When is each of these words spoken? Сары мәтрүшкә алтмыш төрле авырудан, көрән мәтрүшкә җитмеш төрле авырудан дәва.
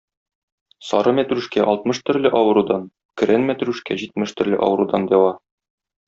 Сары 0.85 1.11
мәтрүшкә 1.17 1.65
алтмыш 1.73 1.99
төрле 2.07 2.31
авырудан, 2.41 2.87
көрән 3.23 3.45
мәтрүшкә 3.53 3.97
җитмеш 4.05 4.33
төрле 4.41 4.59
авырудан 4.69 5.07
дәва. 5.13 5.29